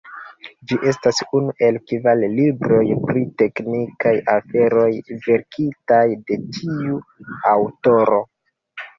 Ĝi 0.69 0.75
estas 0.91 1.17
unu 1.39 1.51
el 1.65 1.75
kvar 1.89 2.21
libroj 2.37 2.79
pri 3.09 3.21
teknikaj 3.41 4.13
aferoj 4.35 4.87
verkitaj 5.27 6.01
de 6.31 6.39
tiu 6.57 6.97
aŭtoro. 7.51 8.19